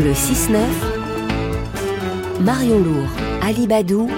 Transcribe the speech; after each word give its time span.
Le 0.00 0.12
6-9, 0.12 0.58
Marion 2.40 2.78
Lourd, 2.78 3.08
Ali 3.42 3.66
Badou, 3.66 4.08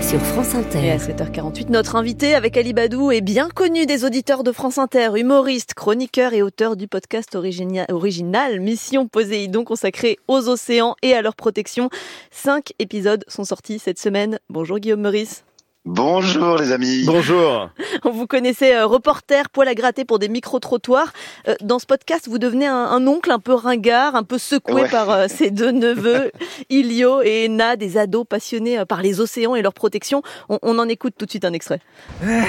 sur 0.00 0.18
France 0.20 0.54
Inter. 0.54 0.86
Et 0.86 0.90
à 0.90 0.96
7h48, 0.96 1.68
notre 1.68 1.96
invité 1.96 2.34
avec 2.34 2.56
Ali 2.56 2.72
Badou 2.72 3.10
est 3.10 3.20
bien 3.20 3.50
connu 3.50 3.84
des 3.84 4.06
auditeurs 4.06 4.42
de 4.42 4.52
France 4.52 4.78
Inter, 4.78 5.10
humoriste, 5.16 5.74
chroniqueur 5.74 6.32
et 6.32 6.40
auteur 6.40 6.76
du 6.76 6.88
podcast 6.88 7.34
original 7.34 8.60
Mission 8.60 9.06
Poséidon 9.06 9.64
consacré 9.64 10.16
aux 10.28 10.48
océans 10.48 10.96
et 11.02 11.12
à 11.12 11.20
leur 11.20 11.36
protection. 11.36 11.90
Cinq 12.30 12.72
épisodes 12.78 13.24
sont 13.28 13.44
sortis 13.44 13.78
cette 13.78 13.98
semaine. 13.98 14.38
Bonjour 14.48 14.78
Guillaume 14.78 15.02
Meurice. 15.02 15.44
Bonjour 15.86 16.56
les 16.56 16.72
amis. 16.72 17.04
Bonjour. 17.06 17.70
On 18.04 18.10
vous 18.10 18.26
connaissait 18.26 18.74
euh, 18.74 18.86
reporter, 18.86 19.48
poil 19.50 19.68
à 19.68 19.74
gratter 19.76 20.04
pour 20.04 20.18
des 20.18 20.28
micro-trottoirs. 20.28 21.12
Euh, 21.46 21.54
dans 21.62 21.78
ce 21.78 21.86
podcast, 21.86 22.26
vous 22.28 22.40
devenez 22.40 22.66
un, 22.66 23.06
oncle 23.06 23.30
un 23.30 23.38
peu 23.38 23.54
ringard, 23.54 24.16
un 24.16 24.24
peu 24.24 24.36
secoué 24.36 24.88
par 24.88 25.10
euh, 25.10 25.26
ses 25.28 25.52
deux 25.52 25.70
neveux, 25.70 26.32
Ilio 26.70 27.22
et 27.22 27.44
Ena, 27.44 27.76
des 27.76 27.98
ados 27.98 28.26
passionnés 28.28 28.84
par 28.84 29.00
les 29.00 29.20
océans 29.20 29.54
et 29.54 29.62
leur 29.62 29.74
protection. 29.74 30.24
On, 30.48 30.76
en 30.76 30.88
écoute 30.88 31.14
tout 31.16 31.24
de 31.24 31.30
suite 31.30 31.44
un 31.44 31.52
extrait. 31.52 31.78
Eh, 32.20 32.42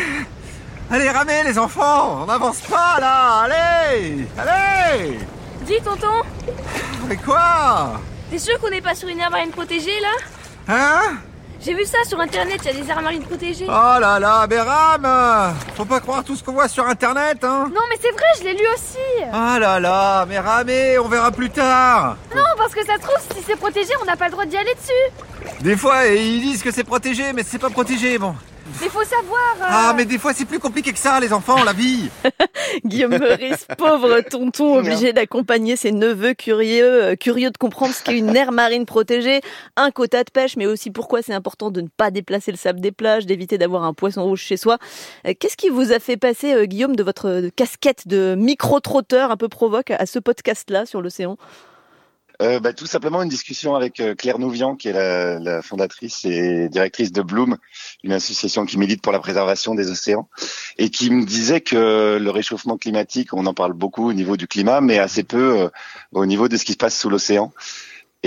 allez, 0.90 1.08
ramez 1.12 1.44
les 1.45 1.59
enfants, 1.59 2.23
on 2.23 2.26
n'avance 2.26 2.62
pas 2.62 2.98
là, 3.00 3.44
allez, 3.44 4.26
allez 4.36 5.20
Dis 5.67 5.80
tonton 5.84 6.23
Mais 7.08 7.17
quoi? 7.17 8.02
T'es 8.31 8.40
sûr 8.40 8.59
qu'on 8.59 8.72
n'est 8.72 8.81
pas 8.81 8.95
sur 8.95 9.09
une 9.09 9.20
aire 9.20 9.30
marine 9.30 9.52
protégée 9.52 10.00
là? 10.02 10.73
Hein? 10.73 11.17
J'ai 11.62 11.74
vu 11.74 11.86
ça 11.86 11.98
sur 12.08 12.20
internet, 12.20 12.60
il 12.64 12.68
y 12.68 12.80
a 12.80 12.84
des 12.84 12.90
aires 12.90 13.02
marines 13.02 13.24
protégées. 13.24 13.66
Oh 13.68 14.00
là 14.00 14.20
là, 14.20 14.48
Béram 14.48 15.56
Faut 15.76 15.86
pas 15.86 16.00
croire 16.00 16.24
tout 16.24 16.36
ce 16.36 16.44
qu'on 16.44 16.54
voit 16.54 16.68
sur 16.68 16.86
internet, 16.86 17.44
hein. 17.44 17.70
Non 17.74 17.82
mais 17.90 17.98
c'est 18.02 18.12
vrai, 18.12 18.26
je 18.40 18.44
l'ai 18.44 18.54
lu 18.54 18.64
aussi. 18.74 18.98
Oh 19.28 19.60
là 19.60 19.80
là, 19.80 20.26
mais 20.28 20.40
ramez, 20.40 20.98
on 21.00 21.08
verra 21.08 21.32
plus 21.32 21.50
tard. 21.50 22.18
Non, 22.36 22.44
parce 22.58 22.74
que 22.74 22.86
ça 22.86 22.96
se 22.96 23.02
trouve, 23.02 23.18
si 23.36 23.44
c'est 23.46 23.56
protégé, 23.56 23.92
on 24.02 24.06
n'a 24.06 24.16
pas 24.16 24.26
le 24.26 24.32
droit 24.32 24.46
d'y 24.46 24.58
aller 24.58 24.76
dessus. 24.76 25.54
Des 25.62 25.76
fois, 25.76 26.06
ils 26.08 26.42
disent 26.42 26.64
que 26.64 26.72
c'est 26.72 26.84
protégé, 26.84 27.34
mais 27.34 27.44
c'est 27.44 27.59
pas 27.59 27.70
protégé, 27.70 28.18
bon 28.18 28.36
mais 28.82 28.90
faut 28.90 29.04
savoir. 29.04 29.56
Euh. 29.58 29.66
Ah, 29.66 29.94
mais 29.96 30.06
des 30.06 30.18
fois 30.18 30.34
c'est 30.34 30.46
plus 30.46 30.60
compliqué 30.60 30.92
que 30.94 31.00
ça, 31.00 31.20
les 31.20 31.34
enfants, 31.34 31.64
la 31.64 31.73
vie. 31.73 32.10
Guillaume 32.86 33.18
Meurice, 33.18 33.68
pauvre 33.78 34.22
tonton, 34.22 34.78
obligé 34.78 35.14
d'accompagner 35.14 35.76
ses 35.76 35.92
neveux 35.92 36.34
curieux, 36.34 37.04
euh, 37.04 37.16
curieux 37.16 37.52
de 37.52 37.58
comprendre 37.58 37.94
ce 37.94 38.04
qu'est 38.04 38.18
une 38.18 38.36
aire 38.36 38.52
marine 38.52 38.86
protégée, 38.86 39.42
un 39.76 39.92
quota 39.92 40.24
de 40.24 40.32
pêche, 40.32 40.58
mais 40.58 40.66
aussi 40.66 40.92
pourquoi 40.92 41.22
c'est 41.22 41.34
important 41.34 41.72
de 41.72 41.82
ne 41.82 41.88
pas 41.88 42.12
déplacer 42.12 42.52
le 42.52 42.58
sable 42.58 42.80
des 42.80 42.92
plages, 42.92 43.26
d'éviter 43.26 43.58
d'avoir 43.58 43.84
un 43.84 43.94
poisson 43.94 44.24
rouge 44.24 44.42
chez 44.42 44.58
soi. 44.58 44.78
Euh, 45.26 45.34
qu'est-ce 45.40 45.58
qui 45.58 45.70
vous 45.70 45.92
a 45.92 46.00
fait 46.00 46.18
passer, 46.18 46.68
Guillaume, 46.68 46.96
de 46.96 47.04
votre 47.04 47.50
casquette 47.56 48.08
de 48.08 48.36
micro-trotteur 48.38 49.31
un 49.31 49.38
peu 49.38 49.50
provoque 49.50 49.92
à 49.92 50.06
ce 50.06 50.20
podcast-là 50.20 50.86
sur 50.86 51.02
l'océan? 51.02 51.38
Euh, 52.42 52.60
bah, 52.60 52.74
Tout 52.74 52.86
simplement 52.86 53.22
une 53.22 53.30
discussion 53.30 53.76
avec 53.76 54.00
euh, 54.00 54.16
Claire 54.16 54.40
Nouvian, 54.40 54.76
qui 54.76 54.90
est 54.90 54.94
la, 54.94 55.62
fondatrice 55.62 56.26
et 56.26 56.70
directrice 56.70 57.12
de 57.12 57.22
Bloom, 57.22 57.58
une 58.04 58.14
association 58.14 58.66
qui 58.66 58.78
milite 58.78 59.02
pour 59.02 59.12
la 59.12 59.20
préservation 59.20 59.76
des 59.76 59.90
océans, 59.90 60.30
et 60.78 60.90
qui 60.90 61.10
me 61.10 61.26
disait 61.26 61.62
que 61.62 62.18
le 62.20 62.30
réchauffement 62.30 62.78
climatique, 62.78 63.34
on 63.34 63.46
en 63.46 63.54
parle 63.54 63.74
beaucoup 63.74 64.08
au 64.08 64.14
niveau 64.14 64.38
du 64.38 64.48
climat, 64.48 64.82
mais 64.82 65.00
assez 65.00 65.24
peu 65.24 65.62
euh, 65.62 65.70
au 66.12 66.26
niveau 66.26 66.48
de 66.48 66.58
ce 66.58 66.66
qui 66.66 66.74
se 66.74 66.78
passe 66.78 66.98
sous 66.98 67.10
l'océan 67.10 67.52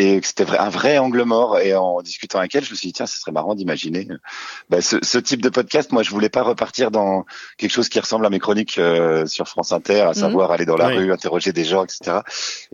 et 0.00 0.20
c'était 0.22 0.46
un 0.58 0.70
vrai 0.70 0.96
angle 0.96 1.22
mort. 1.24 1.58
Et 1.58 1.74
en 1.74 2.00
discutant 2.00 2.38
avec 2.38 2.54
elle, 2.54 2.64
je 2.64 2.70
me 2.70 2.74
suis 2.74 2.88
dit 2.88 2.92
tiens, 2.94 3.06
ce 3.06 3.18
serait 3.18 3.32
marrant 3.32 3.54
d'imaginer 3.54 4.08
bah, 4.70 4.80
ce, 4.80 4.96
ce, 5.02 5.18
type 5.18 5.42
de 5.42 5.50
podcast. 5.50 5.92
Moi, 5.92 6.02
je 6.02 6.10
voulais 6.10 6.30
pas 6.30 6.42
repartir 6.42 6.90
dans 6.90 7.26
quelque 7.58 7.70
chose 7.70 7.90
qui 7.90 8.00
ressemble 8.00 8.24
à 8.24 8.30
mes 8.30 8.38
chroniques 8.38 8.78
euh, 8.78 9.26
sur 9.26 9.46
France 9.46 9.72
Inter, 9.72 10.00
à 10.00 10.08
mhm. 10.08 10.14
savoir 10.14 10.52
aller 10.52 10.64
dans 10.64 10.76
la 10.76 10.88
rue, 10.88 11.12
interroger 11.12 11.52
des 11.52 11.64
gens, 11.64 11.84
etc. 11.84 12.20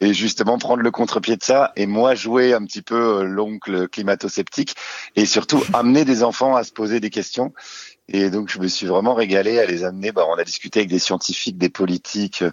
Et 0.00 0.14
justement 0.14 0.56
prendre 0.58 0.82
le 0.82 0.90
contre-pied 0.92 1.36
de 1.36 1.42
ça 1.42 1.72
et 1.74 1.86
moi 1.86 2.14
jouer 2.14 2.54
un 2.54 2.64
petit 2.64 2.82
peu 2.82 2.94
euh, 2.94 3.22
l'oncle 3.24 3.88
climato-sceptique 3.88 4.76
et 5.16 5.26
surtout 5.26 5.62
amener 5.72 6.04
des 6.04 6.22
enfants 6.22 6.54
à 6.54 6.62
se 6.62 6.72
poser 6.72 7.00
des 7.00 7.10
questions 7.10 7.52
et 8.08 8.30
donc, 8.30 8.48
je 8.48 8.60
me 8.60 8.68
suis 8.68 8.86
vraiment 8.86 9.14
régalé 9.14 9.58
à 9.58 9.66
les 9.66 9.82
amener. 9.82 10.12
Bah, 10.12 10.24
on 10.28 10.34
a 10.34 10.44
discuté 10.44 10.80
avec 10.80 10.90
des 10.90 11.00
scientifiques, 11.00 11.58
des 11.58 11.68
politiques. 11.68 12.44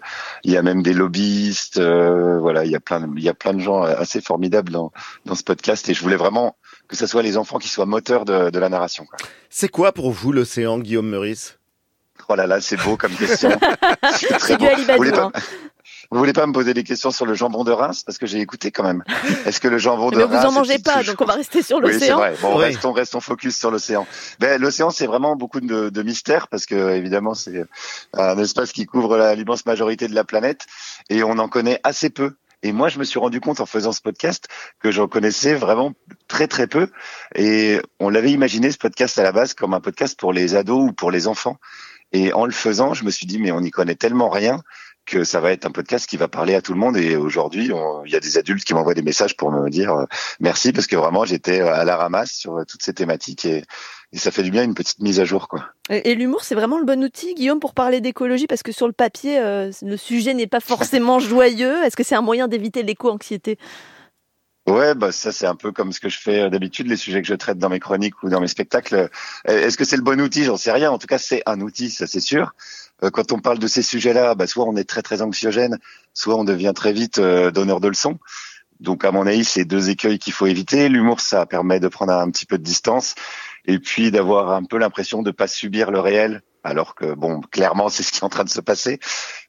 Il 0.43 0.51
y 0.51 0.57
a 0.57 0.63
même 0.63 0.81
des 0.81 0.93
lobbyistes. 0.93 1.77
Euh, 1.77 2.39
voilà, 2.39 2.65
il 2.65 2.71
y 2.71 2.75
a 2.75 2.79
plein, 2.79 3.01
de, 3.01 3.07
il 3.15 3.23
y 3.23 3.29
a 3.29 3.35
plein 3.35 3.53
de 3.53 3.59
gens 3.59 3.83
assez 3.83 4.19
formidables 4.19 4.71
dans, 4.71 4.91
dans 5.25 5.35
ce 5.35 5.43
podcast. 5.43 5.87
Et 5.89 5.93
je 5.93 6.01
voulais 6.01 6.15
vraiment 6.15 6.55
que 6.87 6.95
ce 6.95 7.05
soit 7.05 7.21
les 7.21 7.37
enfants 7.37 7.59
qui 7.59 7.69
soient 7.69 7.85
moteurs 7.85 8.25
de, 8.25 8.49
de 8.49 8.59
la 8.59 8.69
narration. 8.69 9.05
C'est 9.49 9.69
quoi 9.69 9.91
pour 9.91 10.11
vous 10.11 10.31
l'océan, 10.31 10.79
Guillaume 10.79 11.09
Meurice? 11.09 11.59
Oh 12.29 12.35
là 12.35 12.47
là, 12.47 12.59
c'est 12.59 12.77
beau 12.77 12.97
comme 12.97 13.13
question. 13.13 13.51
c'est 14.15 14.37
très 14.37 14.57
beau. 14.57 14.65
Vous 14.97 15.03
vous 16.13 16.19
voulez 16.19 16.33
pas 16.33 16.45
me 16.45 16.53
poser 16.53 16.73
des 16.73 16.83
questions 16.83 17.11
sur 17.11 17.25
le 17.25 17.33
jambon 17.33 17.63
de 17.63 17.71
Reims? 17.71 18.03
Parce 18.03 18.17
que 18.17 18.25
j'ai 18.25 18.39
écouté 18.39 18.71
quand 18.71 18.83
même. 18.83 19.03
Est-ce 19.45 19.59
que 19.59 19.67
le 19.67 19.77
jambon 19.77 20.11
de 20.11 20.17
Mais 20.17 20.23
Reims 20.23 20.41
vous 20.41 20.47
en 20.47 20.51
mangez 20.51 20.79
pas, 20.79 21.03
donc 21.03 21.19
on 21.19 21.25
va 21.25 21.33
rester 21.33 21.61
sur 21.61 21.79
l'océan. 21.79 21.99
Oui, 21.99 22.05
c'est 22.05 22.13
vrai. 22.13 22.35
Bon, 22.41 22.55
restons, 22.55 22.91
restons 22.91 23.19
focus 23.19 23.57
sur 23.57 23.71
l'océan. 23.71 24.05
Ben, 24.39 24.61
l'océan, 24.61 24.91
c'est 24.91 25.07
vraiment 25.07 25.35
beaucoup 25.35 25.59
de, 25.59 25.89
de 25.89 26.03
mystères 26.03 26.47
parce 26.47 26.65
que 26.65 26.91
évidemment, 26.91 27.33
c'est 27.33 27.65
un 28.13 28.37
espace 28.37 28.71
qui 28.71 28.85
couvre 28.85 29.33
l'immense 29.35 29.65
majorité 29.65 30.07
de 30.07 30.15
la 30.15 30.23
planète 30.23 30.65
et 31.09 31.23
on 31.23 31.37
en 31.39 31.47
connaît 31.47 31.79
assez 31.83 32.09
peu. 32.09 32.35
Et 32.63 32.71
moi, 32.71 32.87
je 32.87 32.97
me 32.97 33.03
suis 33.03 33.19
rendu 33.19 33.41
compte 33.41 33.59
en 33.59 33.65
faisant 33.65 33.91
ce 33.91 33.99
podcast 33.99 34.47
que 34.79 34.89
j'en 34.89 35.07
connaissais 35.07 35.53
vraiment 35.53 35.93
très 36.29 36.47
très 36.47 36.65
peu. 36.65 36.87
Et 37.35 37.81
on 37.99 38.09
l'avait 38.09 38.31
imaginé 38.31 38.71
ce 38.71 38.77
podcast 38.77 39.19
à 39.19 39.23
la 39.23 39.33
base 39.33 39.53
comme 39.53 39.73
un 39.73 39.81
podcast 39.81 40.17
pour 40.17 40.31
les 40.31 40.55
ados 40.55 40.89
ou 40.89 40.93
pour 40.93 41.11
les 41.11 41.27
enfants. 41.27 41.57
Et 42.13 42.31
en 42.31 42.45
le 42.45 42.51
faisant, 42.51 42.93
je 42.93 43.03
me 43.03 43.11
suis 43.11 43.25
dit 43.25 43.39
mais 43.39 43.51
on 43.51 43.59
n'y 43.59 43.71
connaît 43.71 43.95
tellement 43.95 44.29
rien 44.29 44.61
que 45.05 45.23
ça 45.23 45.39
va 45.39 45.51
être 45.51 45.65
un 45.65 45.71
podcast 45.71 46.07
qui 46.07 46.17
va 46.17 46.27
parler 46.27 46.55
à 46.55 46.61
tout 46.61 46.73
le 46.73 46.79
monde. 46.79 46.97
Et 46.97 47.15
aujourd'hui, 47.15 47.71
il 48.05 48.11
y 48.11 48.15
a 48.15 48.19
des 48.19 48.37
adultes 48.37 48.63
qui 48.63 48.73
m'envoient 48.73 48.93
des 48.93 49.01
messages 49.01 49.35
pour 49.35 49.51
me 49.51 49.69
dire 49.69 49.93
euh, 49.93 50.05
merci 50.39 50.71
parce 50.71 50.87
que 50.87 50.95
vraiment 50.95 51.25
j'étais 51.25 51.61
à 51.61 51.83
la 51.83 51.97
ramasse 51.97 52.31
sur 52.31 52.57
euh, 52.57 52.63
toutes 52.65 52.83
ces 52.83 52.93
thématiques 52.93 53.45
et, 53.45 53.63
et 54.11 54.17
ça 54.17 54.31
fait 54.31 54.43
du 54.43 54.51
bien 54.51 54.63
une 54.63 54.75
petite 54.75 54.99
mise 54.99 55.19
à 55.19 55.25
jour 55.25 55.47
quoi. 55.47 55.65
Et, 55.89 56.15
l'humour, 56.15 56.43
c'est 56.43 56.55
vraiment 56.55 56.79
le 56.79 56.85
bon 56.85 57.03
outil, 57.03 57.33
Guillaume, 57.35 57.59
pour 57.59 57.73
parler 57.73 57.99
d'écologie? 57.99 58.47
Parce 58.47 58.63
que 58.63 58.71
sur 58.71 58.87
le 58.87 58.93
papier, 58.93 59.39
euh, 59.39 59.71
le 59.81 59.97
sujet 59.97 60.33
n'est 60.33 60.47
pas 60.47 60.59
forcément 60.61 61.19
joyeux. 61.19 61.83
Est-ce 61.83 61.95
que 61.95 62.03
c'est 62.03 62.15
un 62.15 62.21
moyen 62.21 62.47
d'éviter 62.47 62.83
l'éco-anxiété? 62.83 63.57
Ouais, 64.65 64.95
bah 64.95 65.11
ça 65.11 65.33
c'est 65.33 65.45
un 65.45 65.55
peu 65.55 65.73
comme 65.73 65.91
ce 65.91 65.99
que 65.99 66.07
je 66.07 66.17
fais 66.17 66.49
d'habitude, 66.49 66.87
les 66.87 66.95
sujets 66.95 67.21
que 67.21 67.27
je 67.27 67.33
traite 67.33 67.57
dans 67.57 67.67
mes 67.67 67.81
chroniques 67.81 68.23
ou 68.23 68.29
dans 68.29 68.39
mes 68.39 68.47
spectacles. 68.47 69.09
Est-ce 69.43 69.75
que 69.75 69.83
c'est 69.83 69.97
le 69.97 70.03
bon 70.03 70.21
outil? 70.21 70.45
J'en 70.45 70.55
sais 70.55 70.71
rien. 70.71 70.89
En 70.89 70.97
tout 70.97 71.07
cas, 71.07 71.17
c'est 71.17 71.43
un 71.45 71.59
outil, 71.59 71.89
ça 71.89 72.07
c'est 72.07 72.21
sûr. 72.21 72.53
Euh, 73.03 73.09
quand 73.09 73.31
on 73.31 73.39
parle 73.39 73.59
de 73.59 73.67
ces 73.67 73.81
sujets-là, 73.81 74.35
bah, 74.35 74.47
soit 74.47 74.65
on 74.65 74.75
est 74.75 74.83
très 74.83 75.01
très 75.01 75.21
anxiogène, 75.21 75.79
soit 76.13 76.35
on 76.35 76.43
devient 76.43 76.73
très 76.75 76.93
vite 76.93 77.19
euh, 77.19 77.51
donneur 77.51 77.79
de 77.79 77.87
leçons. 77.87 78.17
Donc 78.79 79.05
à 79.05 79.11
mon 79.11 79.27
avis, 79.27 79.45
c'est 79.45 79.65
deux 79.65 79.89
écueils 79.89 80.19
qu'il 80.19 80.33
faut 80.33 80.47
éviter. 80.47 80.89
L'humour, 80.89 81.19
ça 81.19 81.45
permet 81.45 81.79
de 81.79 81.87
prendre 81.87 82.13
un 82.13 82.29
petit 82.31 82.45
peu 82.45 82.57
de 82.57 82.63
distance 82.63 83.15
et 83.65 83.79
puis 83.79 84.11
d'avoir 84.11 84.51
un 84.51 84.63
peu 84.63 84.77
l'impression 84.77 85.21
de 85.21 85.31
pas 85.31 85.47
subir 85.47 85.89
le 85.89 85.99
réel, 85.99 86.41
alors 86.63 86.95
que 86.95 87.13
bon, 87.13 87.39
clairement, 87.39 87.87
c'est 87.87 88.03
ce 88.03 88.11
qui 88.11 88.19
est 88.19 88.23
en 88.23 88.29
train 88.29 88.43
de 88.43 88.49
se 88.49 88.59
passer. 88.59 88.99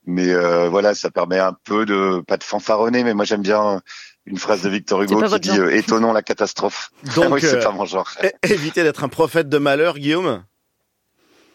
Mais 0.07 0.29
euh, 0.29 0.69
voilà, 0.69 0.95
ça 0.95 1.11
permet 1.11 1.39
un 1.39 1.57
peu 1.65 1.85
de 1.85 2.23
pas 2.27 2.37
de 2.37 2.45
fanfaronner, 2.45 3.03
mais 3.03 3.15
moi 3.15 3.25
j'aime 3.25 3.43
bien 3.43 3.81
une 4.27 4.39
phrase 4.39 4.63
de 4.63 4.69
Victor 4.69 5.03
Hugo 5.03 5.21
qui 5.23 5.41
dit 5.41 5.61
étonnons 5.73 6.13
la 6.13 6.23
catastrophe. 6.23 6.93
Donc, 7.17 7.27
oui, 7.33 7.41
c'est 7.41 7.61
pas 7.61 7.73
mon 7.73 7.85
genre. 7.85 8.11
éviter 8.43 8.83
d'être 8.85 9.03
un 9.03 9.09
prophète 9.09 9.49
de 9.49 9.59
malheur, 9.59 9.99
Guillaume? 9.99 10.45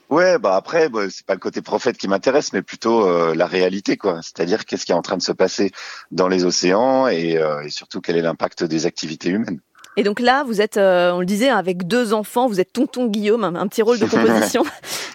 Ouais, 0.10 0.40
bah 0.40 0.56
après, 0.56 0.90
bah, 0.90 1.02
c'est 1.10 1.26
pas 1.26 1.36
le 1.36 1.40
côté 1.40 1.62
prophète 1.62 1.98
qui 1.98 2.08
m'intéresse, 2.08 2.52
mais 2.52 2.64
plutôt 2.64 3.06
euh, 3.06 3.36
la 3.36 3.46
réalité, 3.46 3.96
quoi. 3.96 4.22
C'est-à-dire 4.24 4.66
qu'est-ce 4.66 4.86
qui 4.86 4.92
est 4.92 4.96
en 4.96 5.04
train 5.04 5.18
de 5.18 5.22
se 5.22 5.32
passer 5.32 5.72
dans 6.12 6.28
les 6.28 6.46
océans 6.46 7.08
et, 7.08 7.38
euh, 7.38 7.62
et 7.62 7.70
surtout 7.70 8.02
quel 8.02 8.18
est 8.18 8.22
l'impact 8.22 8.64
des 8.64 8.88
activités 8.88 9.30
humaines? 9.30 9.60
Et 9.98 10.04
donc 10.04 10.20
là, 10.20 10.44
vous 10.44 10.62
êtes, 10.62 10.78
euh, 10.78 11.12
on 11.12 11.20
le 11.20 11.28
disait, 11.28 11.50
avec 11.50 11.86
deux 11.86 12.14
enfants, 12.14 12.48
vous 12.48 12.60
êtes 12.60 12.74
tonton 12.74 13.06
Guillaume, 13.06 13.44
un, 13.44 13.68
petit 13.68 13.84
rôle 13.84 14.00
de 14.00 14.06
composition. 14.08 14.64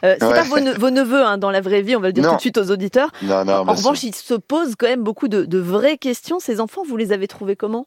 c'est 0.02 0.18
pas 0.18 0.42
vos, 0.42 0.90
neveux 0.90 1.24
hein, 1.24 1.38
dans 1.38 1.50
la 1.50 1.60
vraie 1.60 1.82
vie, 1.82 1.96
on 1.96 2.00
va 2.00 2.08
le 2.08 2.12
dire 2.12 2.28
tout 2.28 2.36
de 2.36 2.40
suite 2.40 2.58
aux 2.58 2.70
auditeurs. 2.70 3.10
Non, 3.22 3.44
non, 3.44 3.68
en, 3.68 3.72
revanche, 3.72 4.04
ils 4.04 4.14
se 4.14 4.34
posent 4.34 4.74
quand 4.78 4.86
même 4.86 5.02
beaucoup 5.02 5.26
de, 5.26 5.44
de 5.44 5.58
vraies 5.58 5.98
questions. 5.98 6.38
Ces 6.38 6.60
enfants, 6.60 6.82
vous 6.86 6.96
les 6.96 7.12
avez 7.12 7.26
trouvés 7.26 7.56
comment? 7.56 7.86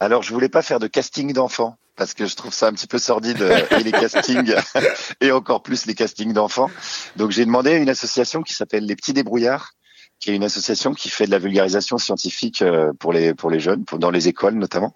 Alors, 0.00 0.22
je 0.22 0.32
voulais 0.32 0.48
pas 0.48 0.62
faire 0.62 0.80
de 0.80 0.88
casting 0.88 1.32
d'enfants 1.32 1.76
parce 1.96 2.14
que 2.14 2.26
je 2.26 2.36
trouve 2.36 2.52
ça 2.52 2.68
un 2.68 2.72
petit 2.72 2.86
peu 2.86 2.98
sordide 2.98 3.42
euh, 3.42 3.60
et 3.78 3.82
les 3.82 3.92
castings 3.92 4.54
et 5.20 5.32
encore 5.32 5.62
plus 5.62 5.86
les 5.86 5.94
castings 5.94 6.32
d'enfants. 6.32 6.70
Donc, 7.16 7.30
j'ai 7.30 7.44
demandé 7.44 7.72
à 7.72 7.76
une 7.76 7.88
association 7.88 8.42
qui 8.42 8.54
s'appelle 8.54 8.86
Les 8.86 8.96
Petits 8.96 9.12
Débrouillards, 9.12 9.72
qui 10.18 10.30
est 10.30 10.34
une 10.34 10.44
association 10.44 10.94
qui 10.94 11.10
fait 11.10 11.26
de 11.26 11.30
la 11.30 11.38
vulgarisation 11.38 11.98
scientifique 11.98 12.62
euh, 12.62 12.92
pour 12.98 13.12
les 13.12 13.34
pour 13.34 13.50
les 13.50 13.60
jeunes, 13.60 13.84
dans 13.98 14.10
les 14.10 14.28
écoles 14.28 14.54
notamment. 14.54 14.94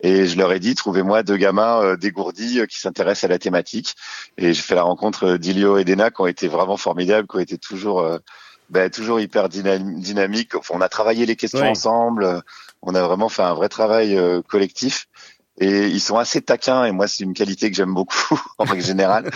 Et 0.00 0.26
je 0.26 0.36
leur 0.36 0.52
ai 0.52 0.60
dit 0.60 0.74
trouvez-moi 0.74 1.22
deux 1.22 1.36
gamins 1.36 1.82
euh, 1.82 1.96
dégourdis 1.96 2.60
qui 2.68 2.78
s'intéressent 2.78 3.24
à 3.24 3.28
la 3.28 3.38
thématique. 3.38 3.94
Et 4.38 4.54
j'ai 4.54 4.62
fait 4.62 4.74
la 4.74 4.82
rencontre 4.82 5.36
d'Ilio 5.36 5.78
et 5.78 5.84
d'Ena 5.84 6.10
qui 6.10 6.22
ont 6.22 6.26
été 6.26 6.48
vraiment 6.48 6.76
formidables, 6.76 7.28
qui 7.28 7.36
ont 7.36 7.40
été 7.40 7.58
toujours 7.58 8.04
ben, 8.70 8.88
toujours 8.88 9.20
hyper 9.20 9.48
dynamiques. 9.50 10.54
Enfin, 10.54 10.74
on 10.76 10.80
a 10.80 10.88
travaillé 10.88 11.26
les 11.26 11.36
questions 11.36 11.68
ensemble 11.68 12.42
on 12.82 12.94
a 12.94 13.02
vraiment 13.02 13.28
fait 13.28 13.42
un 13.42 13.54
vrai 13.54 13.68
travail 13.68 14.16
euh, 14.16 14.42
collectif. 14.42 15.06
Et 15.58 15.86
ils 15.86 16.00
sont 16.00 16.16
assez 16.16 16.40
taquins, 16.40 16.84
et 16.84 16.92
moi 16.92 17.08
c'est 17.08 17.24
une 17.24 17.34
qualité 17.34 17.70
que 17.70 17.76
j'aime 17.76 17.94
beaucoup 17.94 18.40
en 18.58 18.64
règle 18.64 18.84
générale. 18.84 19.30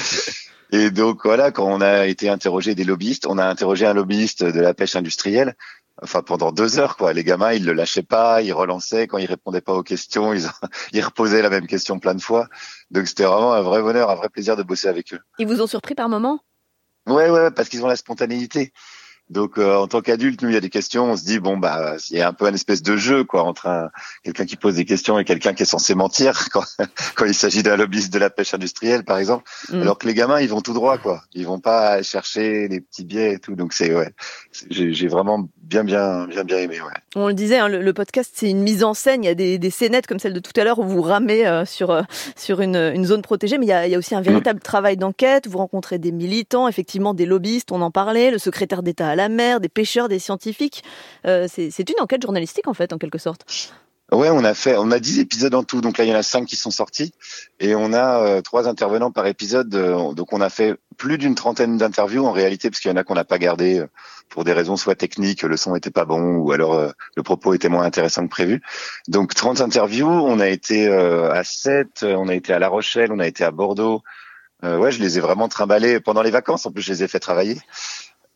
Et 0.73 0.91
donc 0.91 1.21
voilà, 1.25 1.53
quand 1.53 1.67
on 1.67 1.81
a 1.81 2.07
été 2.07 2.29
interrogé 2.29 2.75
des 2.75 2.85
lobbyistes, 2.85 3.27
on 3.27 3.39
a 3.39 3.47
interrogé 3.47 3.87
un 3.87 3.95
lobbyiste 3.95 4.43
de 4.43 4.61
la 4.61 4.75
pêche 4.75 4.97
industrielle 4.97 5.55
enfin 6.03 6.23
pendant 6.23 6.53
deux 6.53 6.79
heures 6.79 6.97
quoi. 6.97 7.13
Les 7.13 7.25
gamins 7.25 7.53
ils 7.53 7.65
le 7.65 7.73
lâchaient 7.73 8.03
pas, 8.03 8.43
ils 8.43 8.53
relançaient 8.53 9.07
quand 9.07 9.19
ils 9.19 9.27
répondaient 9.27 9.61
pas 9.61 9.75
aux 9.75 9.83
questions, 9.83 10.33
ils, 10.33 10.47
ils 10.93 11.03
reposaient 11.03 11.43
la 11.43 11.51
même 11.51 11.67
question 11.67 11.99
plein 11.99 12.15
de 12.15 12.23
fois. 12.23 12.49
Donc 12.91 13.07
c'était 13.07 13.25
vraiment 13.25 13.53
un 13.53 13.63
vrai 13.63 13.83
bonheur, 13.83 14.11
un 14.11 14.15
vrai 14.15 14.29
plaisir 14.29 14.57
de 14.57 14.63
bosser 14.63 14.89
avec 14.89 15.15
eux. 15.15 15.21
Ils 15.39 15.47
vous 15.47 15.61
ont 15.61 15.67
surpris 15.67 15.95
par 15.95 16.09
moment 16.09 16.41
Ouais 17.07 17.31
ouais 17.31 17.51
parce 17.51 17.69
qu'ils 17.69 17.85
ont 17.85 17.89
la 17.89 17.97
spontanéité. 17.97 18.73
Donc 19.29 19.59
euh, 19.59 19.75
en 19.77 19.89
tant 19.89 20.03
qu'adulte, 20.03 20.41
nous 20.43 20.51
il 20.51 20.55
y 20.55 20.57
a 20.57 20.61
des 20.61 20.71
questions, 20.71 21.11
on 21.11 21.17
se 21.17 21.25
dit 21.25 21.41
bon 21.41 21.57
bah 21.57 21.97
il 22.11 22.17
y 22.17 22.21
a 22.21 22.29
un 22.29 22.33
peu 22.33 22.47
un 22.47 22.55
espèce 22.55 22.83
de 22.83 22.97
jeu 22.97 23.25
quoi 23.25 23.43
entre 23.43 23.67
un, 23.67 23.91
quelqu'un 24.23 24.45
qui 24.45 24.55
pose 24.55 24.77
des 24.77 24.85
questions 24.85 25.19
et 25.19 25.25
quelqu'un 25.25 25.53
qui 25.53 25.65
est 25.65 25.67
censé 25.67 25.97
mentir 25.97 26.49
quand, 26.53 26.65
quand 27.17 27.25
il 27.25 27.35
s'agit 27.35 27.65
d'un 27.65 27.77
lobbyiste 27.77 28.13
de 28.13 28.21
la 28.21 28.31
pêche 28.31 28.55
industrielle 28.55 29.05
par 29.05 29.19
exemple. 29.19 29.45
Mm. 29.73 29.83
Alors 29.83 29.99
que 29.99 30.07
les 30.07 30.15
gamins 30.15 30.41
ils 30.41 30.49
vont 30.49 30.61
tout 30.61 30.75
droit 30.75 30.99
quoi, 30.99 31.23
ils 31.33 31.45
vont 31.45 31.59
pas 31.59 32.03
chercher 32.05 32.69
les 32.69 32.81
petits 32.81 33.05
biais 33.05 33.33
et 33.33 33.39
tout. 33.41 33.57
Donc 33.57 33.73
c'est 33.73 33.93
ouais, 33.93 34.13
j'ai 34.71 34.93
j'ai 34.93 35.09
vraiment 35.09 35.49
bien 35.61 35.83
bien 35.83 36.27
bien 36.29 36.45
bien 36.45 36.59
aimé 36.59 36.81
ouais. 36.81 36.93
On 37.17 37.27
le 37.27 37.35
disait, 37.35 37.59
hein, 37.59 37.69
le, 37.69 37.83
le 37.83 37.93
podcast 37.93 38.31
c'est 38.33 38.51
une 38.51 38.63
mise 38.63 38.85
en 38.85 38.95
scène. 38.95 39.25
Il 39.25 39.27
y 39.27 39.31
a 39.31 39.35
des, 39.35 39.59
des 39.59 39.71
scénettes 39.71 40.07
comme 40.07 40.21
celle 40.21 40.35
de 40.35 40.41
tout 40.41 40.53
à 40.55 40.63
l'heure 40.63 40.79
où 40.79 40.85
vous 40.85 41.03
ramez 41.03 41.49
euh, 41.49 41.65
sur 41.65 41.91
euh, 41.91 42.03
sur 42.37 42.61
une, 42.61 42.77
une 42.77 43.05
zone 43.05 43.23
protégée, 43.23 43.59
mais 43.59 43.67
il 43.67 43.71
y 43.71 43.73
a, 43.73 43.87
il 43.89 43.91
y 43.91 43.97
a 43.97 43.99
aussi 43.99 44.15
un 44.15 44.21
véritable 44.21 44.61
travail 44.61 44.97
d'enquête. 44.97 45.49
Vous 45.49 45.59
rencontrez 45.59 45.99
des 45.99 46.13
militants, 46.13 46.69
effectivement 46.69 47.13
des 47.13 47.27
lobbyistes, 47.27 47.73
on 47.73 47.83
en 47.83 47.91
parlait, 47.91 48.31
le 48.31 48.39
secrétaire 48.39 48.85
d'État 48.85 49.16
la 49.17 49.29
mer, 49.29 49.61
des 49.61 49.69
pêcheurs, 49.69 50.09
des 50.09 50.19
scientifiques. 50.19 50.85
Euh, 51.27 51.47
c'est 51.49 51.91
une 51.91 52.01
enquête 52.01 52.23
journalistique 52.23 52.69
en 52.69 52.75
fait, 52.75 52.93
en 52.93 52.99
quelque 52.99 53.19
sorte. 53.19 53.73
Ouais, 54.13 54.31
on 54.31 54.45
a 54.45 54.55
fait, 54.55 54.77
on 54.77 54.93
a 54.93 55.01
10 55.01 55.19
épisodes 55.19 55.55
en 55.55 55.65
tout, 55.65 55.81
donc 55.81 55.99
là 55.99 56.05
il 56.05 56.11
y 56.11 56.15
en 56.15 56.19
a 56.19 56.23
cinq 56.23 56.47
qui 56.47 56.55
sont 56.55 56.71
sortis, 56.71 57.13
et 57.59 57.75
on 57.75 57.93
a 57.93 58.23
euh, 58.23 58.41
trois 58.41 58.69
intervenants 58.69 59.11
par 59.11 59.27
épisode, 59.27 59.75
euh, 59.75 60.13
donc 60.13 60.33
on 60.33 60.41
a 60.41 60.49
fait 60.49 60.77
plus 60.97 61.19
d'une 61.19 61.35
trentaine 61.35 61.77
d'interviews 61.77 62.25
en 62.25 62.31
réalité, 62.31 62.71
parce 62.71 62.79
qu'il 62.79 62.89
y 62.89 62.95
en 62.95 62.97
a 62.97 63.03
qu'on 63.03 63.17
n'a 63.17 63.25
pas 63.25 63.39
gardé 63.39 63.85
pour 64.29 64.45
des 64.45 64.53
raisons 64.53 64.77
soit 64.77 64.95
techniques, 64.95 65.43
le 65.43 65.57
son 65.57 65.75
était 65.75 65.91
pas 65.91 66.05
bon, 66.05 66.37
ou 66.37 66.53
alors 66.53 66.93
le 67.17 67.23
propos 67.25 67.53
était 67.55 67.69
moins 67.69 67.83
intéressant 67.83 68.23
que 68.25 68.31
prévu. 68.31 68.63
Donc 69.09 69.35
30 69.35 69.61
interviews, 69.61 70.09
on 70.09 70.39
a 70.39 70.49
été 70.49 70.89
à 70.89 71.43
7, 71.43 72.05
on 72.05 72.29
a 72.29 72.35
été 72.35 72.53
à 72.53 72.59
La 72.59 72.69
Rochelle, 72.69 73.13
on 73.13 73.19
a 73.19 73.27
été 73.27 73.45
à 73.45 73.51
Bordeaux. 73.51 74.03
Ouais, 74.63 74.91
je 74.91 75.01
les 75.01 75.19
ai 75.19 75.21
vraiment 75.21 75.49
trimballés 75.49 76.01
pendant 76.01 76.23
les 76.23 76.31
vacances, 76.31 76.67
en 76.67 76.73
plus 76.73 76.83
je 76.83 76.93
les 76.93 77.05
ai 77.05 77.09
fait 77.09 77.21
travailler. 77.21 77.61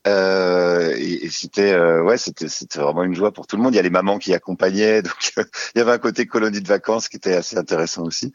Euh, 0.06 0.94
et, 0.96 1.26
et 1.26 1.28
c'était 1.28 1.72
euh, 1.72 2.02
ouais 2.02 2.16
c'était 2.16 2.48
c'était 2.48 2.78
vraiment 2.78 3.04
une 3.04 3.14
joie 3.14 3.32
pour 3.32 3.46
tout 3.46 3.56
le 3.56 3.62
monde. 3.62 3.74
Il 3.74 3.76
y 3.76 3.80
a 3.80 3.82
les 3.82 3.90
mamans 3.90 4.18
qui 4.18 4.32
accompagnaient 4.32 5.02
donc 5.02 5.32
il 5.36 5.78
y 5.78 5.80
avait 5.80 5.92
un 5.92 5.98
côté 5.98 6.26
colonie 6.26 6.60
de 6.60 6.68
vacances 6.68 7.08
qui 7.08 7.16
était 7.16 7.34
assez 7.34 7.58
intéressant 7.58 8.04
aussi. 8.04 8.32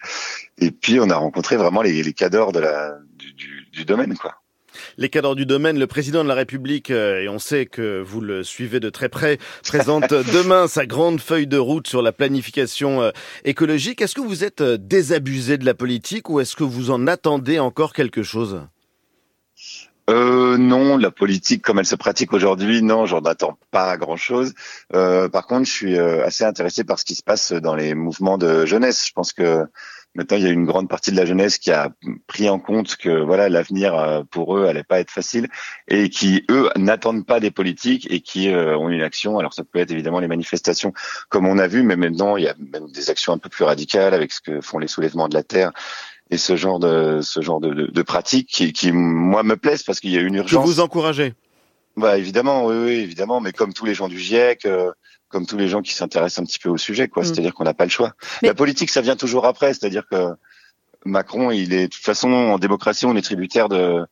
Et 0.60 0.72
puis 0.72 1.00
on 1.00 1.10
a 1.10 1.16
rencontré 1.16 1.58
vraiment 1.58 1.82
les, 1.82 2.04
les 2.04 2.14
cadors 2.14 2.52
de 2.52 2.60
la 2.60 2.98
du, 3.16 3.34
du, 3.34 3.68
du 3.72 3.86
domaine 3.86 4.16
quoi. 4.16 4.36
Les 4.98 5.10
cadres 5.10 5.36
du 5.36 5.46
domaine, 5.46 5.80
le 5.80 5.88
président 5.88 6.24
de 6.24 6.30
la 6.30 6.36
République, 6.36 6.92
euh, 6.92 7.22
et 7.22 7.30
on 7.30 7.40
sait 7.40 7.66
que 7.66 8.02
vous 8.02 8.22
le 8.22 8.44
suivez 8.44 8.80
de 8.80 8.90
très 8.90 9.10
près, 9.10 9.38
présente 9.68 10.10
demain 10.34 10.68
sa 10.68 10.86
grande 10.86 11.20
feuille 11.20 11.48
de 11.48 11.58
route 11.58 11.88
sur 11.88 12.02
la 12.02 12.12
planification 12.12 13.02
euh, 13.02 13.12
écologique. 13.44 14.02
Est-ce 14.02 14.16
que 14.16 14.22
vous 14.22 14.44
êtes 14.44 14.62
euh, 14.62 14.78
désabusé 14.78 15.58
de 15.58 15.66
la 15.66 15.74
politique 15.74 16.30
ou 16.30 16.40
est-ce 16.40 16.56
que 16.56 16.64
vous 16.64 16.92
en 16.92 17.08
attendez 17.08 17.60
encore 17.60 17.94
quelque 17.94 18.24
chose? 18.24 18.62
Euh, 20.10 20.58
non, 20.58 20.98
la 20.98 21.10
politique 21.10 21.64
comme 21.64 21.80
elle 21.80 21.86
se 21.86 21.96
pratique 21.96 22.32
aujourd'hui, 22.32 22.84
non, 22.84 23.06
j'en 23.08 23.22
attends 23.22 23.58
pas 23.72 23.98
grand-chose. 23.98 24.54
Euh, 24.94 25.30
par 25.30 25.48
contre, 25.48 25.66
je 25.66 25.72
suis 25.72 25.98
euh, 25.98 26.24
assez 26.24 26.44
intéressé 26.44 26.84
par 26.84 27.00
ce 27.00 27.06
qui 27.06 27.16
se 27.16 27.24
passe 27.24 27.52
dans 27.54 27.76
les 27.76 27.96
mouvements 27.96 28.38
de 28.38 28.66
jeunesse. 28.68 29.08
Je 29.08 29.14
pense 29.14 29.34
que 29.34 29.66
maintenant 30.14 30.38
il 30.38 30.44
y 30.44 30.48
a 30.48 30.52
une 30.52 30.66
grande 30.66 30.88
partie 30.90 31.12
de 31.12 31.18
la 31.18 31.26
jeunesse 31.26 31.58
qui 31.58 31.72
a 31.72 31.90
pris 32.28 32.50
en 32.50 32.60
compte 32.60 32.98
que 32.98 33.10
voilà 33.10 33.50
l'avenir 33.50 33.96
euh, 33.96 34.22
pour 34.30 34.56
eux 34.56 34.68
allait 34.68 34.84
pas 34.84 35.00
être 35.00 35.10
facile 35.12 35.48
et 35.88 36.10
qui 36.10 36.46
eux 36.52 36.70
n'attendent 36.78 37.26
pas 37.26 37.40
des 37.40 37.52
politiques 37.52 38.08
et 38.12 38.22
qui 38.22 38.50
ont 38.50 38.90
une 38.90 39.02
action. 39.02 39.40
Alors 39.40 39.54
ça 39.54 39.64
peut 39.64 39.80
être 39.80 39.92
évidemment 39.92 40.20
les 40.20 40.28
manifestations 40.28 40.94
comme 41.30 41.48
on 41.48 41.58
a 41.58 41.68
vu, 41.68 41.82
mais 41.82 41.96
maintenant 41.96 42.38
il 42.38 42.44
y 42.44 42.48
a 42.48 42.56
même 42.60 42.92
des 42.92 43.10
actions 43.10 43.34
un 43.34 43.40
peu 43.40 43.50
plus 43.50 43.66
radicales 43.66 44.14
avec 44.14 44.32
ce 44.32 44.40
que 44.40 44.62
font 44.62 44.78
les 44.78 44.88
soulèvements 44.88 45.28
de 45.28 45.34
la 45.34 45.44
terre 45.44 45.72
et 46.32 46.38
ce 46.38 46.56
genre 46.56 46.80
de 46.80 47.20
ce 47.22 47.42
genre 47.42 47.60
de, 47.60 47.74
de, 47.74 47.86
de 47.88 48.02
pratiques 48.02 48.48
qui, 48.50 48.74
qui 48.74 48.92
moi 48.92 49.44
me 49.44 49.56
plaisent 49.58 49.84
parce 49.84 50.00
qu'il 50.00 50.12
y 50.12 50.18
a 50.18 50.22
une 50.22 50.34
Que 50.34 50.40
urgence. 50.40 50.66
vous 50.66 50.80
encouragez 50.80 51.34
Bah 51.98 52.18
évidemment, 52.18 52.66
oui, 52.66 52.76
oui, 52.78 52.92
évidemment, 52.94 53.40
mais 53.42 53.52
comme 53.52 53.74
tous 53.74 53.86
les 53.86 53.94
gens 53.94 54.08
du 54.08 54.20
GIEC, 54.20 54.66
euh, 54.66 54.92
comme 55.30 55.46
tous 55.46 55.58
les 55.58 55.68
gens 55.68 55.82
qui 55.82 55.94
s'intéressent 55.94 56.40
un 56.44 56.46
petit 56.46 56.60
peu 56.60 56.70
au 56.70 56.78
sujet, 56.78 57.08
quoi. 57.08 57.24
Mm. 57.24 57.26
C'est-à-dire 57.26 57.54
qu'on 57.54 57.64
n'a 57.64 57.74
pas 57.74 57.84
le 57.86 57.90
choix. 57.92 58.14
Mais- 58.42 58.48
La 58.50 58.54
politique, 58.56 58.90
ça 58.90 59.02
vient 59.02 59.16
toujours 59.16 59.46
après. 59.46 59.74
C'est-à-dire 59.74 60.04
que 60.10 60.30
Macron, 61.06 61.52
il 61.52 61.74
est 61.74 61.84
de 61.88 61.92
toute 61.94 62.04
façon 62.04 62.32
en 62.32 62.58
démocratie, 62.58 63.06
on 63.06 63.16
est 63.16 63.22
tributaire 63.22 63.70
de 63.70 64.06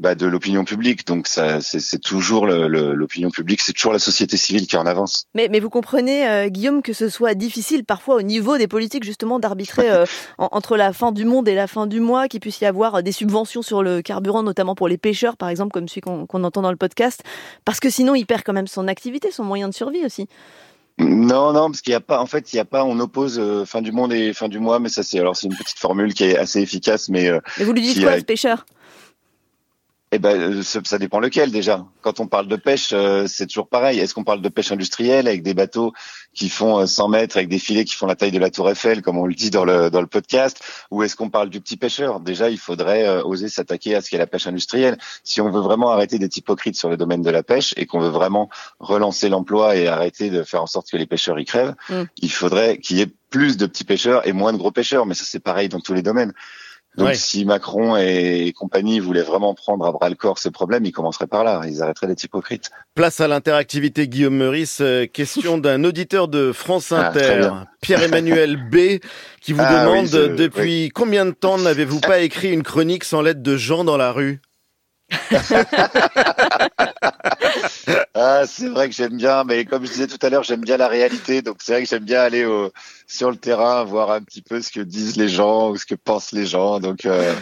bah, 0.00 0.14
de 0.14 0.26
l'opinion 0.26 0.64
publique. 0.64 1.06
Donc 1.06 1.26
ça, 1.28 1.60
c'est 1.60 2.00
toujours 2.00 2.46
l'opinion 2.46 3.30
publique, 3.30 3.60
c'est 3.60 3.72
toujours 3.72 3.92
la 3.92 3.98
société 3.98 4.36
civile 4.36 4.66
qui 4.66 4.76
en 4.76 4.86
avance. 4.86 5.24
Mais, 5.34 5.48
mais 5.50 5.60
vous 5.60 5.70
comprenez, 5.70 6.28
euh, 6.28 6.48
Guillaume, 6.48 6.82
que 6.82 6.92
ce 6.92 7.08
soit 7.08 7.34
difficile 7.34 7.84
parfois 7.84 8.16
au 8.16 8.22
niveau 8.22 8.58
des 8.58 8.66
politiques 8.66 9.04
justement 9.04 9.38
d'arbitrer 9.38 9.90
euh, 9.90 10.04
en- 10.38 10.48
entre 10.52 10.76
la 10.76 10.92
fin 10.92 11.12
du 11.12 11.24
monde 11.24 11.46
et 11.48 11.54
la 11.54 11.66
fin 11.66 11.86
du 11.86 12.00
mois, 12.00 12.28
qu'il 12.28 12.40
puisse 12.40 12.60
y 12.60 12.66
avoir 12.66 12.96
euh, 12.96 13.02
des 13.02 13.12
subventions 13.12 13.62
sur 13.62 13.82
le 13.82 14.02
carburant, 14.02 14.42
notamment 14.42 14.74
pour 14.74 14.88
les 14.88 14.98
pêcheurs, 14.98 15.36
par 15.36 15.48
exemple, 15.48 15.72
comme 15.72 15.88
celui 15.88 16.00
qu'on 16.00 16.44
entend 16.44 16.62
dans 16.62 16.70
le 16.72 16.76
podcast, 16.76 17.22
parce 17.64 17.78
que 17.80 17.88
sinon 17.90 18.14
il 18.14 18.26
perd 18.26 18.42
quand 18.44 18.52
même 18.52 18.66
son 18.66 18.88
activité, 18.88 19.30
son 19.30 19.44
moyen 19.44 19.68
de 19.68 19.74
survie 19.74 20.04
aussi. 20.04 20.26
Non, 20.98 21.52
non, 21.52 21.66
parce 21.70 21.80
qu'il 21.80 21.90
n'y 21.90 21.96
a 21.96 22.00
pas, 22.00 22.20
en 22.20 22.26
fait, 22.26 22.52
il 22.52 22.56
n'y 22.56 22.60
a 22.60 22.64
pas, 22.64 22.84
on 22.84 22.98
oppose 23.00 23.38
euh, 23.40 23.64
fin 23.64 23.82
du 23.82 23.90
monde 23.90 24.12
et 24.12 24.32
fin 24.32 24.48
du 24.48 24.60
mois, 24.60 24.78
mais 24.78 24.88
ça 24.88 25.02
c'est, 25.02 25.18
alors 25.18 25.34
c'est 25.36 25.48
une 25.48 25.56
petite 25.56 25.78
formule 25.78 26.14
qui 26.14 26.22
est 26.24 26.36
assez 26.36 26.60
efficace, 26.60 27.08
mais 27.08 27.30
Mais 27.58 27.64
vous 27.64 27.72
lui 27.72 27.82
dites 27.82 28.00
quoi, 28.02 28.12
a- 28.12 28.18
ce 28.20 28.24
pêcheur? 28.24 28.64
Eh 30.14 30.20
ben, 30.20 30.40
euh, 30.40 30.62
ça, 30.62 30.98
dépend 30.98 31.18
lequel 31.18 31.50
déjà. 31.50 31.84
Quand 32.00 32.20
on 32.20 32.28
parle 32.28 32.46
de 32.46 32.54
pêche, 32.54 32.90
euh, 32.92 33.26
c'est 33.26 33.48
toujours 33.48 33.68
pareil. 33.68 33.98
Est-ce 33.98 34.14
qu'on 34.14 34.22
parle 34.22 34.42
de 34.42 34.48
pêche 34.48 34.70
industrielle 34.70 35.26
avec 35.26 35.42
des 35.42 35.54
bateaux 35.54 35.92
qui 36.34 36.48
font 36.48 36.78
euh, 36.78 36.86
100 36.86 37.08
mètres, 37.08 37.36
avec 37.36 37.48
des 37.48 37.58
filets 37.58 37.84
qui 37.84 37.96
font 37.96 38.06
la 38.06 38.14
taille 38.14 38.30
de 38.30 38.38
la 38.38 38.50
Tour 38.50 38.70
Eiffel, 38.70 39.02
comme 39.02 39.18
on 39.18 39.26
le 39.26 39.34
dit 39.34 39.50
dans 39.50 39.64
le 39.64 39.90
dans 39.90 40.00
le 40.00 40.06
podcast, 40.06 40.60
ou 40.92 41.02
est-ce 41.02 41.16
qu'on 41.16 41.30
parle 41.30 41.50
du 41.50 41.60
petit 41.60 41.76
pêcheur? 41.76 42.20
Déjà, 42.20 42.48
il 42.48 42.58
faudrait 42.58 43.08
euh, 43.08 43.24
oser 43.24 43.48
s'attaquer 43.48 43.96
à 43.96 44.02
ce 44.02 44.08
qu'est 44.08 44.18
la 44.18 44.28
pêche 44.28 44.46
industrielle. 44.46 44.98
Si 45.24 45.40
on 45.40 45.50
veut 45.50 45.60
vraiment 45.60 45.90
arrêter 45.90 46.20
d'être 46.20 46.36
hypocrite 46.36 46.76
sur 46.76 46.88
le 46.88 46.96
domaine 46.96 47.22
de 47.22 47.30
la 47.30 47.42
pêche 47.42 47.74
et 47.76 47.84
qu'on 47.86 47.98
veut 47.98 48.08
vraiment 48.08 48.48
relancer 48.78 49.28
l'emploi 49.28 49.74
et 49.74 49.88
arrêter 49.88 50.30
de 50.30 50.44
faire 50.44 50.62
en 50.62 50.68
sorte 50.68 50.88
que 50.92 50.96
les 50.96 51.06
pêcheurs 51.06 51.40
y 51.40 51.44
crèvent, 51.44 51.74
Mm. 51.88 52.04
il 52.18 52.32
faudrait 52.32 52.78
qu'il 52.78 52.98
y 52.98 53.00
ait 53.00 53.12
plus 53.30 53.56
de 53.56 53.66
petits 53.66 53.84
pêcheurs 53.84 54.26
et 54.26 54.32
moins 54.32 54.52
de 54.52 54.58
gros 54.58 54.70
pêcheurs. 54.70 55.06
Mais 55.06 55.14
ça, 55.14 55.24
c'est 55.26 55.40
pareil 55.40 55.68
dans 55.68 55.80
tous 55.80 55.94
les 55.94 56.02
domaines. 56.02 56.32
Donc 56.96 57.08
Ouais. 57.08 57.14
si 57.16 57.44
Macron 57.44 57.96
et 57.96 58.52
compagnie 58.56 59.00
voulaient 59.00 59.22
vraiment 59.22 59.52
prendre 59.54 59.84
à 59.84 59.90
bras 59.90 60.08
le 60.08 60.14
corps 60.14 60.38
ces 60.38 60.52
problèmes, 60.52 60.84
ils 60.84 60.92
commenceraient 60.92 61.26
par 61.26 61.42
là. 61.42 61.60
Ils 61.66 61.82
arrêteraient 61.82 62.06
d'être 62.06 62.22
hypocrites. 62.22 62.70
Place 62.94 63.20
à 63.20 63.26
l'interactivité, 63.26 64.06
Guillaume 64.06 64.36
Meurice. 64.36 64.78
Euh, 64.80 65.06
question 65.06 65.58
d'un 65.58 65.82
auditeur 65.82 66.28
de 66.28 66.52
France 66.52 66.92
Ah, 66.92 67.08
Inter. 67.08 67.50
Pierre-Emmanuel 67.80 68.56
B, 68.70 69.00
qui 69.40 69.52
vous 69.52 69.60
Ah, 69.64 69.84
demande 69.86 70.04
oui, 70.04 70.10
je- 70.12 70.34
depuis 70.36 70.88
combien 70.90 71.26
de 71.26 71.32
temps 71.32 71.58
n'avez-vous 71.58 72.00
pas 72.00 72.18
écrit 72.20 72.52
une 72.52 72.62
chronique 72.62 73.02
sans 73.02 73.22
l'aide 73.22 73.42
de 73.42 73.56
gens 73.56 73.82
dans 73.82 73.96
la 73.96 74.12
rue? 74.12 74.40
Ah, 78.44 78.46
c'est 78.46 78.68
vrai 78.68 78.90
que 78.90 78.94
j'aime 78.94 79.16
bien, 79.16 79.42
mais 79.44 79.64
comme 79.64 79.86
je 79.86 79.90
disais 79.90 80.06
tout 80.06 80.18
à 80.20 80.28
l'heure, 80.28 80.42
j'aime 80.42 80.60
bien 80.60 80.76
la 80.76 80.88
réalité. 80.88 81.40
Donc 81.40 81.56
c'est 81.60 81.72
vrai 81.72 81.82
que 81.82 81.88
j'aime 81.88 82.04
bien 82.04 82.20
aller 82.20 82.44
au, 82.44 82.70
sur 83.06 83.30
le 83.30 83.36
terrain, 83.36 83.84
voir 83.84 84.10
un 84.10 84.20
petit 84.20 84.42
peu 84.42 84.60
ce 84.60 84.70
que 84.70 84.80
disent 84.80 85.16
les 85.16 85.28
gens 85.28 85.70
ou 85.70 85.78
ce 85.78 85.86
que 85.86 85.94
pensent 85.94 86.32
les 86.32 86.44
gens. 86.44 86.78
Donc 86.78 87.06
euh, 87.06 87.34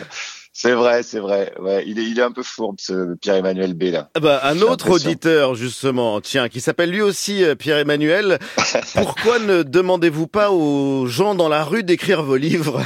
c'est 0.52 0.70
vrai, 0.70 1.02
c'est 1.02 1.18
vrai. 1.18 1.52
Ouais, 1.58 1.82
il 1.88 1.98
est, 1.98 2.04
il 2.04 2.20
est 2.20 2.22
un 2.22 2.30
peu 2.30 2.44
fourbe 2.44 2.76
ce 2.78 3.14
Pierre-Emmanuel 3.16 3.74
B 3.74 3.84
là. 3.84 4.10
Ah 4.14 4.20
bah, 4.20 4.40
Un 4.44 4.60
autre 4.60 4.90
auditeur, 4.90 5.56
justement, 5.56 6.20
tiens, 6.20 6.48
qui 6.48 6.60
s'appelle 6.60 6.90
lui 6.90 7.02
aussi 7.02 7.42
euh, 7.42 7.56
Pierre-Emmanuel. 7.56 8.38
Pourquoi 8.94 9.40
ne 9.40 9.64
demandez-vous 9.64 10.28
pas 10.28 10.52
aux 10.52 11.06
gens 11.06 11.34
dans 11.34 11.48
la 11.48 11.64
rue 11.64 11.82
d'écrire 11.82 12.22
vos 12.22 12.36
livres? 12.36 12.80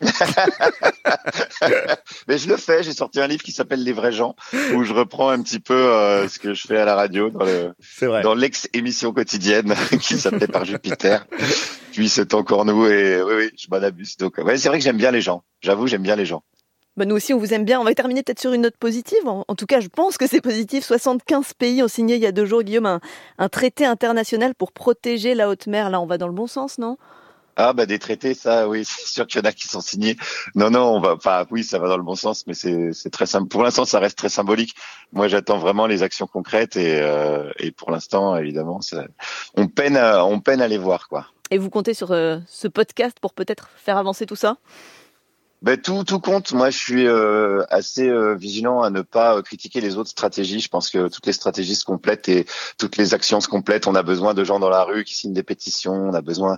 Mais 2.28 2.38
je 2.38 2.48
le 2.48 2.56
fais. 2.56 2.82
J'ai 2.82 2.92
sorti 2.92 3.20
un 3.20 3.26
livre 3.26 3.42
qui 3.42 3.52
s'appelle 3.52 3.82
Les 3.82 3.92
vrais 3.92 4.12
gens, 4.12 4.34
où 4.74 4.84
je 4.84 4.92
reprends 4.92 5.30
un 5.30 5.42
petit 5.42 5.60
peu 5.60 5.74
euh, 5.74 6.28
ce 6.28 6.38
que 6.38 6.54
je 6.54 6.66
fais 6.66 6.78
à 6.78 6.84
la 6.84 6.94
radio 6.94 7.30
dans 7.30 7.44
le 7.44 7.72
C'est 7.80 8.06
vrai. 8.06 8.22
dans 8.22 8.34
l'ex-émission 8.34 9.12
quotidienne 9.12 9.74
qui 10.00 10.18
s'appelait 10.18 10.46
par 10.46 10.64
Jupiter. 10.64 11.26
Puis 11.92 12.08
c'est 12.08 12.34
encore 12.34 12.64
nous 12.64 12.86
et 12.86 13.22
oui, 13.22 13.34
oui, 13.36 13.50
je 13.58 13.66
m'en 13.70 13.82
abuse. 13.82 14.16
Donc 14.16 14.38
ouais, 14.38 14.56
c'est 14.56 14.68
vrai 14.68 14.78
que 14.78 14.84
j'aime 14.84 14.96
bien 14.96 15.10
les 15.10 15.20
gens. 15.20 15.42
J'avoue, 15.60 15.86
j'aime 15.86 16.02
bien 16.02 16.16
les 16.16 16.26
gens. 16.26 16.42
Bah, 16.96 17.04
nous 17.04 17.16
aussi, 17.16 17.32
on 17.32 17.38
vous 17.38 17.54
aime 17.54 17.64
bien. 17.64 17.80
On 17.80 17.84
va 17.84 17.94
terminer 17.94 18.22
peut-être 18.22 18.40
sur 18.40 18.52
une 18.52 18.62
note 18.62 18.76
positive. 18.76 19.26
En, 19.26 19.44
en 19.46 19.54
tout 19.54 19.66
cas, 19.66 19.80
je 19.80 19.88
pense 19.88 20.18
que 20.18 20.26
c'est 20.26 20.40
positif. 20.40 20.84
75 20.84 21.54
pays 21.54 21.82
ont 21.82 21.88
signé 21.88 22.16
il 22.16 22.22
y 22.22 22.26
a 22.26 22.32
deux 22.32 22.46
jours, 22.46 22.62
Guillaume, 22.62 22.86
un, 22.86 23.00
un 23.38 23.48
traité 23.48 23.86
international 23.86 24.54
pour 24.54 24.72
protéger 24.72 25.34
la 25.34 25.48
haute 25.48 25.66
mer. 25.66 25.88
Là, 25.90 26.00
on 26.00 26.06
va 26.06 26.18
dans 26.18 26.26
le 26.26 26.34
bon 26.34 26.46
sens, 26.48 26.78
non? 26.78 26.96
Ah 27.56 27.72
bah 27.72 27.86
des 27.86 27.98
traités, 27.98 28.34
ça, 28.34 28.68
oui, 28.68 28.84
c'est 28.86 29.06
sûr 29.06 29.26
qu'il 29.26 29.40
y 29.40 29.42
en 29.42 29.48
a 29.48 29.52
qui 29.52 29.66
sont 29.68 29.80
signés. 29.80 30.16
Non, 30.54 30.70
non, 30.70 30.96
on 30.96 31.00
va, 31.00 31.14
enfin 31.14 31.46
oui, 31.50 31.64
ça 31.64 31.78
va 31.78 31.88
dans 31.88 31.96
le 31.96 32.02
bon 32.02 32.14
sens, 32.14 32.46
mais 32.46 32.54
c'est 32.54 32.92
c'est 32.92 33.10
très 33.10 33.26
simple. 33.26 33.48
Pour 33.48 33.62
l'instant, 33.62 33.84
ça 33.84 33.98
reste 33.98 34.18
très 34.18 34.28
symbolique. 34.28 34.74
Moi, 35.12 35.28
j'attends 35.28 35.58
vraiment 35.58 35.86
les 35.86 36.02
actions 36.02 36.26
concrètes 36.26 36.76
et 36.76 37.00
euh, 37.00 37.50
et 37.58 37.70
pour 37.70 37.90
l'instant, 37.90 38.36
évidemment, 38.36 38.80
ça, 38.80 39.04
on 39.56 39.68
peine 39.68 39.96
à, 39.96 40.24
on 40.24 40.40
peine 40.40 40.60
à 40.60 40.68
les 40.68 40.78
voir 40.78 41.08
quoi. 41.08 41.26
Et 41.50 41.58
vous 41.58 41.70
comptez 41.70 41.94
sur 41.94 42.12
euh, 42.12 42.38
ce 42.46 42.68
podcast 42.68 43.18
pour 43.20 43.34
peut-être 43.34 43.70
faire 43.76 43.96
avancer 43.96 44.24
tout 44.24 44.36
ça? 44.36 44.56
Ben, 45.62 45.78
tout, 45.78 46.04
tout 46.04 46.20
compte. 46.20 46.52
Moi, 46.52 46.70
je 46.70 46.78
suis 46.78 47.06
euh, 47.06 47.62
assez 47.68 48.08
euh, 48.08 48.34
vigilant 48.34 48.80
à 48.80 48.88
ne 48.88 49.02
pas 49.02 49.36
euh, 49.36 49.42
critiquer 49.42 49.82
les 49.82 49.98
autres 49.98 50.08
stratégies. 50.08 50.58
Je 50.58 50.68
pense 50.68 50.88
que 50.88 51.08
toutes 51.08 51.26
les 51.26 51.34
stratégies 51.34 51.74
se 51.74 51.84
complètent 51.84 52.30
et 52.30 52.46
toutes 52.78 52.96
les 52.96 53.12
actions 53.12 53.42
se 53.42 53.48
complètent. 53.48 53.86
On 53.86 53.94
a 53.94 54.02
besoin 54.02 54.32
de 54.32 54.42
gens 54.42 54.58
dans 54.58 54.70
la 54.70 54.84
rue 54.84 55.04
qui 55.04 55.14
signent 55.14 55.34
des 55.34 55.42
pétitions. 55.42 55.92
On 55.92 56.14
a 56.14 56.22
besoin 56.22 56.56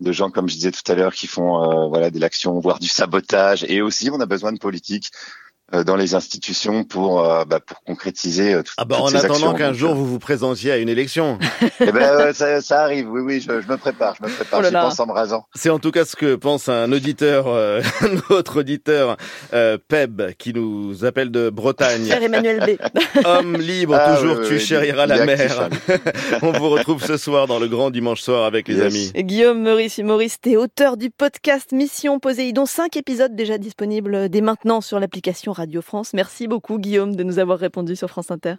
de 0.00 0.12
gens, 0.12 0.30
comme 0.30 0.48
je 0.48 0.54
disais 0.54 0.72
tout 0.72 0.90
à 0.90 0.94
l'heure, 0.94 1.14
qui 1.14 1.26
font 1.26 1.88
voilà 1.88 2.10
de 2.10 2.18
l'action, 2.18 2.58
voire 2.60 2.78
du 2.78 2.88
sabotage. 2.88 3.64
Et 3.68 3.82
aussi, 3.82 4.10
on 4.10 4.20
a 4.20 4.26
besoin 4.26 4.52
de 4.52 4.58
politiques 4.58 5.10
euh, 5.12 5.43
dans 5.72 5.96
les 5.96 6.14
institutions 6.14 6.84
pour 6.84 7.24
euh, 7.24 7.44
bah, 7.44 7.58
pour 7.58 7.82
concrétiser 7.82 8.54
euh, 8.54 8.62
ah 8.76 8.84
bah, 8.84 9.00
en 9.00 9.14
attendant 9.14 9.54
qu'un 9.54 9.72
jour 9.72 9.94
vous 9.94 10.06
vous 10.06 10.18
présentiez 10.18 10.70
à 10.70 10.76
une 10.76 10.90
élection. 10.90 11.38
eh 11.80 11.90
ben 11.90 12.32
ça, 12.34 12.60
ça, 12.60 12.82
arrive, 12.82 13.10
oui 13.10 13.22
oui, 13.22 13.40
je, 13.40 13.60
je, 13.62 13.68
me 13.68 13.76
prépare, 13.76 14.14
je 14.20 14.26
me 14.26 14.28
prépare, 14.28 14.60
oh 14.62 14.66
j'y 14.66 14.72
pense 14.72 15.00
en 15.00 15.06
me 15.06 15.12
rasant. 15.12 15.46
C'est 15.54 15.70
en 15.70 15.78
tout 15.78 15.90
cas 15.90 16.04
ce 16.04 16.16
que 16.16 16.34
pense 16.34 16.68
un 16.68 16.92
auditeur, 16.92 17.46
euh, 17.48 17.80
un 18.02 18.34
autre 18.34 18.60
auditeur, 18.60 19.16
euh, 19.54 19.78
Peb, 19.88 20.32
qui 20.38 20.52
nous 20.52 21.04
appelle 21.04 21.30
de 21.30 21.48
Bretagne. 21.48 22.06
Cher 22.06 22.22
Emmanuel 22.22 22.60
B. 22.60 23.24
Homme 23.24 23.56
libre, 23.56 23.96
ah, 23.98 24.16
toujours 24.16 24.46
tu 24.46 24.58
chériras 24.58 25.06
la 25.06 25.24
mer. 25.24 25.70
On 26.42 26.52
vous 26.52 26.68
retrouve 26.68 27.02
ce 27.02 27.16
soir 27.16 27.46
dans 27.46 27.58
le 27.58 27.68
grand 27.68 27.90
dimanche 27.90 28.20
soir 28.20 28.44
avec 28.44 28.68
les 28.68 28.82
amis. 28.82 29.10
Et 29.14 29.24
Guillaume 29.24 29.62
Maurice, 29.62 29.98
Maurice, 29.98 30.40
t'es 30.40 30.56
auteur 30.56 30.98
du 30.98 31.08
podcast 31.10 31.72
Mission 31.72 32.20
Poséidon, 32.20 32.66
cinq 32.66 32.98
épisodes 32.98 33.34
déjà 33.34 33.56
disponibles 33.56 34.28
dès 34.28 34.42
maintenant 34.42 34.82
sur 34.82 35.00
l'application 35.00 35.53
Radio 35.54 35.80
France. 35.80 36.12
Merci 36.12 36.46
beaucoup 36.46 36.78
Guillaume 36.78 37.16
de 37.16 37.22
nous 37.22 37.38
avoir 37.38 37.58
répondu 37.58 37.96
sur 37.96 38.10
France 38.10 38.30
Inter. 38.30 38.56